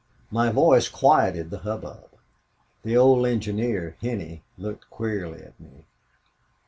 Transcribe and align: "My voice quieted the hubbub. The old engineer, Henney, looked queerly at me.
"My 0.31 0.49
voice 0.49 0.89
quieted 0.89 1.51
the 1.51 1.59
hubbub. 1.59 2.09
The 2.81 2.97
old 2.97 3.27
engineer, 3.27 3.97
Henney, 4.01 4.41
looked 4.57 4.89
queerly 4.89 5.43
at 5.43 5.59
me. 5.59 5.85